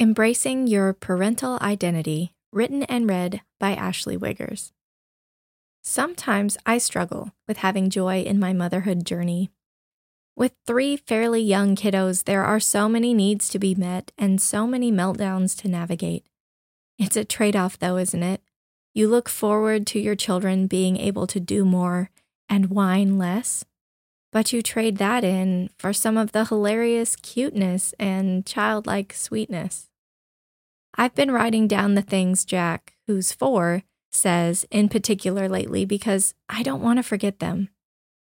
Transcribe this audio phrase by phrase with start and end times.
[0.00, 4.72] Embracing Your Parental Identity, written and read by Ashley Wiggers.
[5.82, 9.50] Sometimes I struggle with having joy in my motherhood journey.
[10.34, 14.66] With three fairly young kiddos, there are so many needs to be met and so
[14.66, 16.24] many meltdowns to navigate.
[16.98, 18.40] It's a trade off, though, isn't it?
[18.94, 22.08] You look forward to your children being able to do more
[22.48, 23.66] and whine less,
[24.32, 29.89] but you trade that in for some of the hilarious cuteness and childlike sweetness.
[30.94, 36.62] I've been writing down the things Jack, who's four, says in particular lately because I
[36.62, 37.68] don't want to forget them.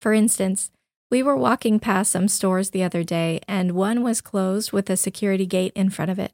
[0.00, 0.70] For instance,
[1.10, 4.96] we were walking past some stores the other day and one was closed with a
[4.96, 6.32] security gate in front of it.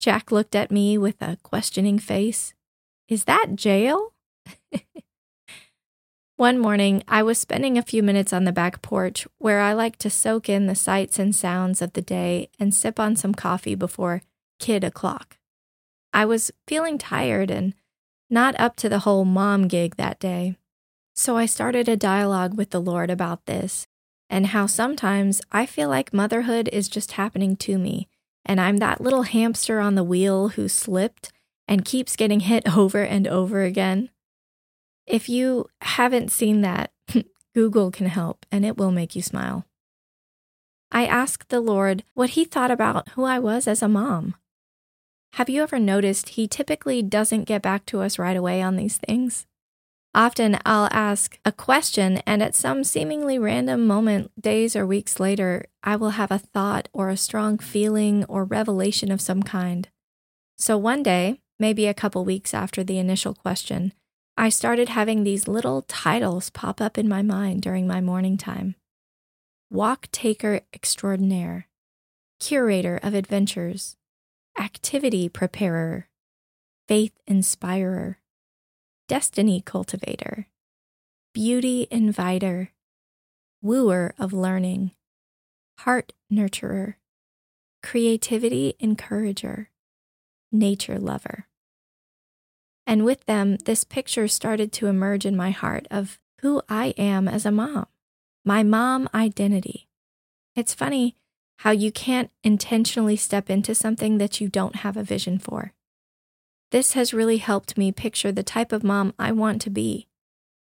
[0.00, 2.54] Jack looked at me with a questioning face.
[3.08, 4.14] Is that jail?
[6.36, 9.96] One morning, I was spending a few minutes on the back porch where I like
[9.98, 13.76] to soak in the sights and sounds of the day and sip on some coffee
[13.76, 14.22] before
[14.58, 15.36] kid o'clock.
[16.12, 17.74] I was feeling tired and
[18.28, 20.56] not up to the whole mom gig that day.
[21.14, 23.86] So I started a dialogue with the Lord about this
[24.30, 28.08] and how sometimes I feel like motherhood is just happening to me,
[28.46, 31.30] and I'm that little hamster on the wheel who slipped
[31.68, 34.08] and keeps getting hit over and over again.
[35.06, 36.92] If you haven't seen that,
[37.54, 39.66] Google can help and it will make you smile.
[40.90, 44.34] I asked the Lord what he thought about who I was as a mom.
[45.36, 48.98] Have you ever noticed he typically doesn't get back to us right away on these
[48.98, 49.46] things?
[50.14, 55.64] Often I'll ask a question, and at some seemingly random moment, days or weeks later,
[55.82, 59.88] I will have a thought or a strong feeling or revelation of some kind.
[60.58, 63.94] So one day, maybe a couple weeks after the initial question,
[64.36, 68.74] I started having these little titles pop up in my mind during my morning time
[69.70, 71.68] Walk Taker Extraordinaire,
[72.38, 73.96] Curator of Adventures,
[74.58, 76.08] Activity Preparer,
[76.86, 78.18] Faith Inspirer,
[79.08, 80.46] Destiny Cultivator,
[81.32, 82.68] Beauty Inviter,
[83.62, 84.92] Wooer of Learning,
[85.80, 86.94] Heart Nurturer,
[87.82, 89.70] Creativity Encourager,
[90.50, 91.46] Nature Lover.
[92.86, 97.28] And with them, this picture started to emerge in my heart of who I am
[97.28, 97.86] as a mom,
[98.44, 99.88] my mom identity.
[100.54, 101.16] It's funny
[101.58, 105.72] how you can't intentionally step into something that you don't have a vision for.
[106.70, 110.08] This has really helped me picture the type of mom I want to be,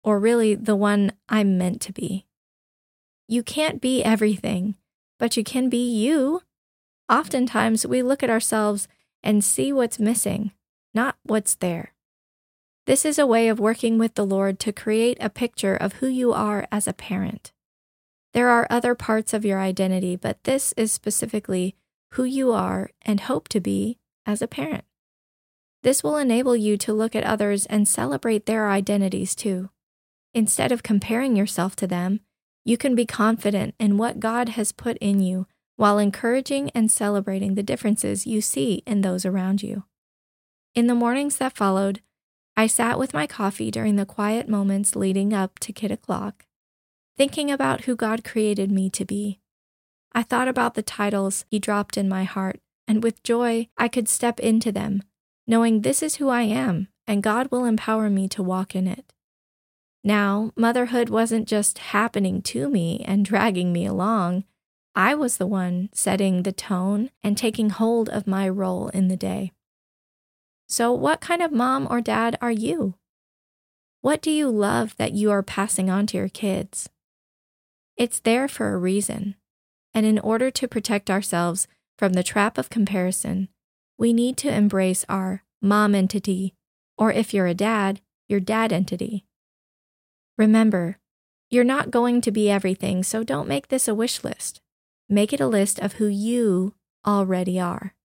[0.03, 2.25] or really the one I'm meant to be.
[3.27, 4.75] You can't be everything,
[5.19, 6.41] but you can be you.
[7.09, 8.87] Oftentimes, we look at ourselves
[9.21, 10.51] and see what's missing,
[10.93, 11.93] not what's there.
[12.85, 16.07] This is a way of working with the Lord to create a picture of who
[16.07, 17.51] you are as a parent.
[18.33, 21.75] There are other parts of your identity, but this is specifically
[22.11, 24.85] who you are and hope to be as a parent.
[25.83, 29.69] This will enable you to look at others and celebrate their identities too.
[30.33, 32.19] Instead of comparing yourself to them,
[32.65, 37.55] you can be confident in what God has put in you while encouraging and celebrating
[37.55, 39.85] the differences you see in those around you.
[40.75, 42.01] In the mornings that followed,
[42.57, 46.46] I sat with my coffee during the quiet moments leading up to kid o'clock,
[47.17, 49.39] thinking about who God created me to be.
[50.13, 54.07] I thought about the titles He dropped in my heart, and with joy I could
[54.07, 55.03] step into them,
[55.47, 59.13] knowing this is who I am, and God will empower me to walk in it.
[60.03, 64.45] Now, motherhood wasn't just happening to me and dragging me along.
[64.95, 69.17] I was the one setting the tone and taking hold of my role in the
[69.17, 69.51] day.
[70.67, 72.95] So, what kind of mom or dad are you?
[74.01, 76.89] What do you love that you are passing on to your kids?
[77.97, 79.35] It's there for a reason.
[79.93, 83.49] And in order to protect ourselves from the trap of comparison,
[83.97, 86.53] we need to embrace our mom entity,
[86.97, 89.25] or if you're a dad, your dad entity.
[90.37, 90.99] Remember,
[91.49, 94.61] you're not going to be everything, so don't make this a wish list.
[95.09, 96.75] Make it a list of who you
[97.05, 97.95] already are.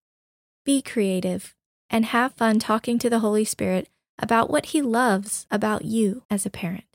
[0.65, 1.55] Be creative,
[1.91, 6.47] and have fun talking to the Holy Spirit about what He loves about you as
[6.47, 6.85] a parent.